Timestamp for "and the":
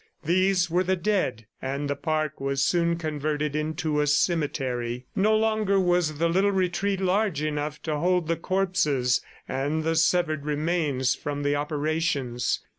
1.61-1.95, 9.47-9.95